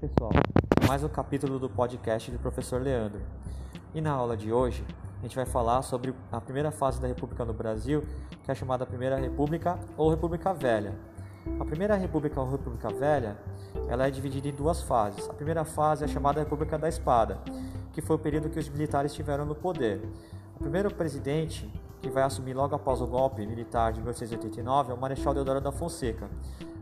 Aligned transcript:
pessoal, 0.00 0.30
mais 0.86 1.02
um 1.02 1.08
capítulo 1.08 1.58
do 1.58 1.68
podcast 1.68 2.30
do 2.30 2.38
professor 2.38 2.80
Leandro. 2.80 3.20
E 3.94 4.00
na 4.00 4.10
aula 4.10 4.36
de 4.36 4.52
hoje 4.52 4.84
a 5.18 5.22
gente 5.22 5.34
vai 5.34 5.46
falar 5.46 5.82
sobre 5.82 6.14
a 6.30 6.40
primeira 6.40 6.70
fase 6.70 7.00
da 7.00 7.08
República 7.08 7.44
no 7.44 7.52
Brasil, 7.52 8.04
que 8.42 8.50
é 8.50 8.54
chamada 8.54 8.84
Primeira 8.86 9.16
República 9.16 9.78
ou 9.96 10.10
República 10.10 10.52
Velha. 10.52 10.94
A 11.58 11.64
Primeira 11.64 11.96
República 11.96 12.40
ou 12.40 12.50
República 12.50 12.90
Velha, 12.90 13.36
ela 13.88 14.06
é 14.06 14.10
dividida 14.10 14.48
em 14.48 14.52
duas 14.52 14.82
fases. 14.82 15.28
A 15.28 15.32
primeira 15.32 15.64
fase 15.64 16.04
é 16.04 16.08
chamada 16.08 16.40
República 16.40 16.78
da 16.78 16.88
Espada, 16.88 17.38
que 17.92 18.02
foi 18.02 18.16
o 18.16 18.18
período 18.18 18.50
que 18.50 18.58
os 18.58 18.68
militares 18.68 19.10
estiveram 19.10 19.44
no 19.44 19.54
poder. 19.54 20.00
O 20.56 20.58
primeiro 20.60 20.94
presidente 20.94 21.70
que 22.00 22.08
vai 22.08 22.22
assumir 22.22 22.54
logo 22.54 22.74
após 22.74 23.00
o 23.00 23.06
golpe 23.06 23.46
militar 23.46 23.92
de 23.92 24.00
1889 24.00 24.92
é 24.92 24.94
o 24.94 24.98
Marechal 24.98 25.34
Deodoro 25.34 25.60
da 25.60 25.70
Fonseca 25.70 26.28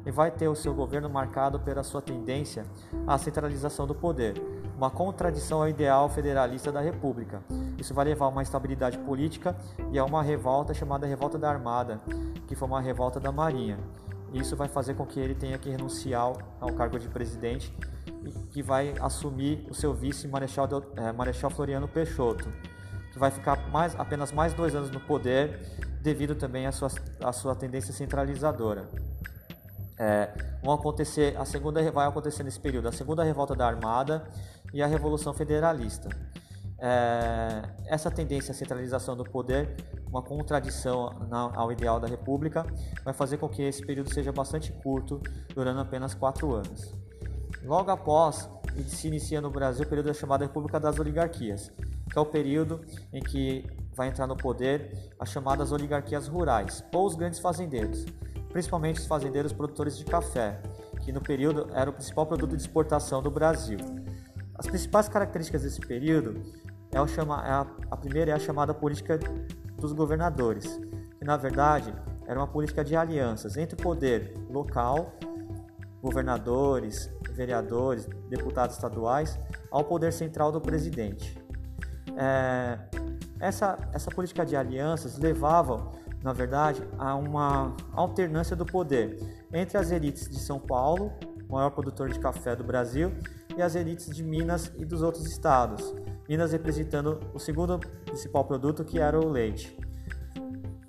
e 0.06 0.10
vai 0.10 0.30
ter 0.30 0.48
o 0.48 0.54
seu 0.54 0.72
governo 0.72 1.10
marcado 1.10 1.58
pela 1.60 1.82
sua 1.82 2.00
tendência 2.00 2.64
à 3.06 3.18
centralização 3.18 3.86
do 3.86 3.94
poder, 3.94 4.40
uma 4.76 4.90
contradição 4.90 5.60
ao 5.60 5.68
ideal 5.68 6.08
federalista 6.08 6.70
da 6.70 6.80
República. 6.80 7.42
Isso 7.76 7.92
vai 7.92 8.04
levar 8.04 8.26
a 8.26 8.28
uma 8.28 8.42
estabilidade 8.42 8.96
política 8.98 9.56
e 9.92 9.98
a 9.98 10.04
uma 10.04 10.22
revolta 10.22 10.72
chamada 10.72 11.06
Revolta 11.06 11.36
da 11.36 11.50
Armada, 11.50 12.00
que 12.46 12.54
foi 12.54 12.68
uma 12.68 12.80
revolta 12.80 13.18
da 13.18 13.32
Marinha. 13.32 13.78
Isso 14.32 14.56
vai 14.56 14.68
fazer 14.68 14.94
com 14.94 15.04
que 15.04 15.18
ele 15.18 15.34
tenha 15.34 15.58
que 15.58 15.68
renunciar 15.68 16.32
ao 16.60 16.72
cargo 16.72 16.98
de 16.98 17.08
presidente 17.08 17.74
e 18.24 18.30
que 18.50 18.62
vai 18.62 18.94
assumir 19.00 19.66
o 19.68 19.74
seu 19.74 19.92
vice 19.92 20.28
Marechal, 20.28 20.68
é, 20.96 21.12
Marechal 21.12 21.50
Floriano 21.50 21.88
Peixoto 21.88 22.48
que 23.18 23.20
vai 23.20 23.30
ficar 23.32 23.68
mais, 23.70 23.98
apenas 23.98 24.30
mais 24.30 24.54
dois 24.54 24.74
anos 24.74 24.90
no 24.90 25.00
poder, 25.00 25.60
devido 26.00 26.36
também 26.36 26.66
à 26.66 26.72
sua, 26.72 26.88
à 27.20 27.32
sua 27.32 27.54
tendência 27.56 27.92
centralizadora. 27.92 28.88
É, 29.98 30.30
vão 30.62 30.72
acontecer, 30.72 31.36
a 31.36 31.44
segunda 31.44 31.82
vai 31.90 32.06
acontecer 32.06 32.44
nesse 32.44 32.60
período 32.60 32.86
a 32.86 32.92
segunda 32.92 33.24
revolta 33.24 33.56
da 33.56 33.66
Armada 33.66 34.24
e 34.72 34.80
a 34.80 34.86
Revolução 34.86 35.34
Federalista. 35.34 36.08
É, 36.78 37.62
essa 37.86 38.08
tendência 38.08 38.52
à 38.52 38.54
centralização 38.54 39.16
do 39.16 39.24
poder, 39.24 39.74
uma 40.06 40.22
contradição 40.22 41.10
na, 41.28 41.50
ao 41.56 41.72
ideal 41.72 41.98
da 41.98 42.06
República, 42.06 42.64
vai 43.04 43.12
fazer 43.12 43.38
com 43.38 43.48
que 43.48 43.62
esse 43.62 43.84
período 43.84 44.14
seja 44.14 44.30
bastante 44.30 44.72
curto, 44.72 45.20
durando 45.52 45.80
apenas 45.80 46.14
quatro 46.14 46.54
anos. 46.54 46.94
Logo 47.64 47.90
após, 47.90 48.48
se 48.86 49.08
inicia 49.08 49.40
no 49.40 49.50
Brasil 49.50 49.84
o 49.84 49.88
período 49.88 50.14
chamado 50.14 50.42
República 50.42 50.78
das 50.78 50.96
Oligarquias, 51.00 51.72
que 52.10 52.18
é 52.18 52.20
o 52.20 52.26
período 52.26 52.80
em 53.12 53.20
que 53.20 53.64
vai 53.94 54.08
entrar 54.08 54.26
no 54.26 54.36
poder 54.36 55.10
as 55.18 55.30
chamadas 55.30 55.72
oligarquias 55.72 56.28
rurais 56.28 56.84
ou 56.92 57.06
os 57.06 57.14
grandes 57.14 57.40
fazendeiros, 57.40 58.06
principalmente 58.50 59.00
os 59.00 59.06
fazendeiros 59.06 59.52
produtores 59.52 59.98
de 59.98 60.04
café, 60.04 60.60
que 61.04 61.12
no 61.12 61.20
período 61.20 61.68
era 61.74 61.90
o 61.90 61.92
principal 61.92 62.26
produto 62.26 62.56
de 62.56 62.62
exportação 62.62 63.22
do 63.22 63.30
Brasil. 63.30 63.78
As 64.54 64.66
principais 64.66 65.08
características 65.08 65.62
desse 65.62 65.80
período 65.80 66.42
é, 66.90 67.06
chama, 67.06 67.44
é 67.46 67.50
a, 67.50 67.66
a 67.90 67.96
primeira 67.96 68.30
é 68.30 68.34
a 68.34 68.38
chamada 68.38 68.72
política 68.72 69.18
dos 69.76 69.92
governadores, 69.92 70.80
que 71.18 71.24
na 71.24 71.36
verdade 71.36 71.92
era 72.26 72.38
uma 72.38 72.46
política 72.46 72.84
de 72.84 72.96
alianças 72.96 73.56
entre 73.56 73.74
o 73.74 73.82
poder 73.82 74.34
local, 74.50 75.14
governadores, 76.02 77.10
vereadores, 77.32 78.06
deputados 78.28 78.76
estaduais, 78.76 79.38
ao 79.70 79.84
poder 79.84 80.12
central 80.12 80.52
do 80.52 80.60
presidente. 80.60 81.47
É, 82.16 82.78
essa, 83.40 83.78
essa 83.92 84.10
política 84.10 84.44
de 84.44 84.56
alianças 84.56 85.18
levava, 85.18 85.92
na 86.22 86.32
verdade, 86.32 86.82
a 86.98 87.14
uma 87.14 87.76
alternância 87.92 88.56
do 88.56 88.66
poder 88.66 89.18
entre 89.52 89.78
as 89.78 89.90
elites 89.90 90.28
de 90.28 90.38
São 90.38 90.58
Paulo, 90.58 91.12
maior 91.48 91.70
produtor 91.70 92.10
de 92.10 92.18
café 92.18 92.54
do 92.56 92.64
Brasil, 92.64 93.12
e 93.56 93.62
as 93.62 93.74
elites 93.74 94.14
de 94.14 94.22
Minas 94.22 94.72
e 94.76 94.84
dos 94.84 95.02
outros 95.02 95.26
estados. 95.26 95.94
Minas 96.28 96.52
representando 96.52 97.20
o 97.32 97.38
segundo 97.38 97.78
principal 98.04 98.44
produto, 98.44 98.84
que 98.84 98.98
era 98.98 99.18
o 99.18 99.28
leite. 99.28 99.76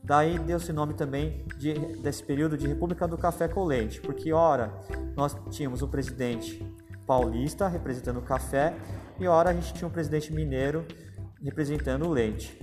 Daí 0.03 0.39
deu-se 0.39 0.73
nome 0.73 0.95
também 0.95 1.45
de, 1.55 1.73
desse 2.01 2.23
período 2.23 2.57
de 2.57 2.67
República 2.67 3.07
do 3.07 3.15
Café 3.15 3.47
com 3.47 3.63
Leite, 3.63 4.01
porque 4.01 4.33
ora 4.33 4.73
nós 5.15 5.37
tínhamos 5.51 5.83
o 5.83 5.87
presidente 5.87 6.65
paulista 7.05 7.67
representando 7.67 8.17
o 8.17 8.21
café 8.21 8.75
e 9.19 9.27
ora 9.27 9.51
a 9.51 9.53
gente 9.53 9.73
tinha 9.73 9.87
um 9.87 9.91
presidente 9.91 10.33
mineiro 10.33 10.85
representando 11.43 12.05
o 12.05 12.09
leite. 12.09 12.59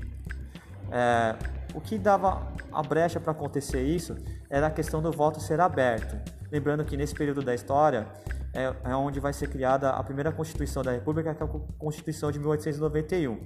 É, 0.90 1.36
o 1.74 1.80
que 1.80 1.98
dava 1.98 2.54
a 2.72 2.82
brecha 2.82 3.18
para 3.18 3.32
acontecer 3.32 3.82
isso 3.82 4.16
era 4.48 4.68
a 4.68 4.70
questão 4.70 5.02
do 5.02 5.10
voto 5.10 5.40
ser 5.40 5.60
aberto. 5.60 6.16
Lembrando 6.50 6.84
que 6.84 6.96
nesse 6.96 7.14
período 7.14 7.42
da 7.42 7.54
história 7.54 8.06
é, 8.54 8.74
é 8.90 8.94
onde 8.94 9.20
vai 9.20 9.32
ser 9.32 9.48
criada 9.48 9.90
a 9.90 10.02
primeira 10.02 10.32
Constituição 10.32 10.82
da 10.82 10.92
República, 10.92 11.34
que 11.34 11.42
é 11.42 11.46
a 11.46 11.48
Constituição 11.78 12.30
de 12.30 12.38
1891. 12.38 13.38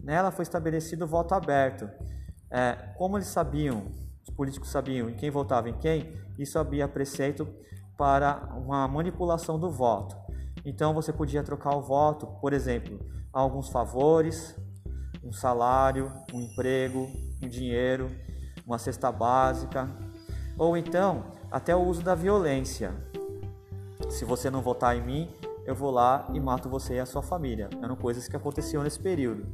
Nela 0.00 0.30
foi 0.30 0.42
estabelecido 0.42 1.04
o 1.04 1.08
voto 1.08 1.34
aberto. 1.34 1.88
É, 2.50 2.72
como 2.96 3.16
eles 3.16 3.28
sabiam, 3.28 3.92
os 4.26 4.34
políticos 4.34 4.70
sabiam 4.70 5.08
em 5.08 5.14
quem 5.14 5.30
votava 5.30 5.68
em 5.68 5.74
quem, 5.74 6.12
isso 6.38 6.58
havia 6.58 6.88
preceito 6.88 7.48
para 7.96 8.48
uma 8.54 8.86
manipulação 8.88 9.58
do 9.58 9.70
voto. 9.70 10.16
Então 10.64 10.94
você 10.94 11.12
podia 11.12 11.42
trocar 11.42 11.76
o 11.76 11.82
voto, 11.82 12.26
por 12.40 12.52
exemplo, 12.52 12.98
alguns 13.32 13.68
favores, 13.68 14.56
um 15.28 15.32
salário, 15.32 16.10
um 16.32 16.40
emprego, 16.40 17.10
um 17.42 17.48
dinheiro, 17.48 18.10
uma 18.66 18.78
cesta 18.78 19.12
básica, 19.12 19.88
ou 20.56 20.76
então 20.76 21.24
até 21.50 21.76
o 21.76 21.80
uso 21.80 22.02
da 22.02 22.14
violência. 22.14 22.92
Se 24.08 24.24
você 24.24 24.48
não 24.50 24.62
votar 24.62 24.96
em 24.96 25.02
mim, 25.02 25.30
eu 25.66 25.74
vou 25.74 25.90
lá 25.90 26.26
e 26.32 26.40
mato 26.40 26.68
você 26.68 26.94
e 26.94 26.98
a 26.98 27.04
sua 27.04 27.22
família. 27.22 27.68
Eram 27.82 27.94
coisas 27.94 28.26
que 28.26 28.34
aconteciam 28.34 28.82
nesse 28.82 28.98
período. 28.98 29.46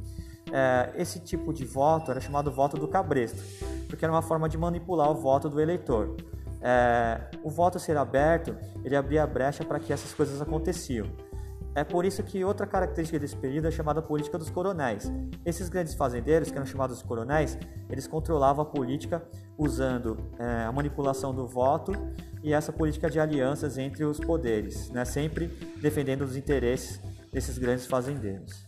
É, 0.51 0.93
esse 0.95 1.19
tipo 1.19 1.53
de 1.53 1.65
voto 1.65 2.11
era 2.11 2.21
chamado 2.21 2.49
voto 2.49 2.77
do 2.77 2.87
cabresto, 2.87 3.41
porque 3.89 4.05
era 4.05 4.13
uma 4.13 4.21
forma 4.21 4.47
de 4.47 4.57
manipular 4.57 5.11
o 5.11 5.15
voto 5.15 5.49
do 5.49 5.59
eleitor. 5.59 6.15
É, 6.61 7.19
o 7.43 7.49
voto 7.49 7.79
ser 7.79 7.97
aberto, 7.97 8.55
ele 8.83 8.95
abria 8.95 9.27
brecha 9.27 9.65
para 9.65 9.77
que 9.77 9.91
essas 9.91 10.13
coisas 10.13 10.41
aconteciam. 10.41 11.07
É 11.75 11.83
por 11.83 12.05
isso 12.05 12.23
que 12.23 12.43
outra 12.43 12.65
característica 12.65 13.19
desse 13.19 13.35
período 13.35 13.67
é 13.67 13.71
chamada 13.71 14.01
política 14.01 14.37
dos 14.37 14.49
coronéis. 14.49 15.11
Esses 15.45 15.67
grandes 15.67 15.93
fazendeiros, 15.93 16.49
que 16.49 16.55
eram 16.55 16.65
chamados 16.65 17.03
coronéis, 17.03 17.57
eles 17.89 18.07
controlavam 18.07 18.63
a 18.63 18.65
política 18.65 19.21
usando 19.57 20.17
é, 20.39 20.63
a 20.63 20.71
manipulação 20.71 21.35
do 21.35 21.45
voto 21.45 21.91
e 22.41 22.53
essa 22.53 22.71
política 22.71 23.09
de 23.09 23.19
alianças 23.19 23.77
entre 23.77 24.05
os 24.05 24.19
poderes, 24.19 24.89
né? 24.89 25.03
sempre 25.03 25.47
defendendo 25.81 26.21
os 26.21 26.37
interesses 26.37 27.01
desses 27.33 27.57
grandes 27.57 27.85
fazendeiros. 27.85 28.65